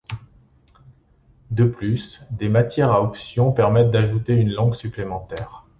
[1.51, 5.67] De plus, des matières à options permettent d'ajouter une langue supplémentaire.